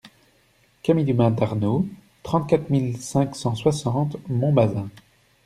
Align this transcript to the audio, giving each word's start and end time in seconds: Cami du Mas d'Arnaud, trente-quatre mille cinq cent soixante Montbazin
Cami 0.81 1.03
du 1.05 1.13
Mas 1.13 1.29
d'Arnaud, 1.35 1.85
trente-quatre 2.23 2.71
mille 2.71 2.97
cinq 2.97 3.35
cent 3.35 3.53
soixante 3.53 4.17
Montbazin 4.29 4.89